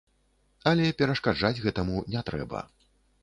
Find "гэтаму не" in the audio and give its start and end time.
1.67-2.25